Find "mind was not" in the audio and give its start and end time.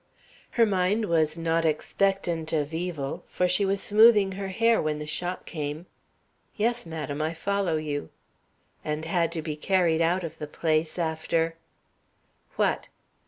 0.65-1.63